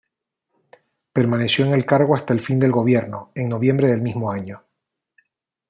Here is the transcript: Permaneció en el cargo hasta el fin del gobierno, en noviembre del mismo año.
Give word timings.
Permaneció 1.13 1.63
en 1.63 1.75
el 1.75 1.85
cargo 1.85 2.15
hasta 2.15 2.33
el 2.33 2.39
fin 2.39 2.59
del 2.59 2.71
gobierno, 2.71 3.31
en 3.35 3.49
noviembre 3.49 3.87
del 3.87 4.01
mismo 4.01 4.31
año. 4.31 4.63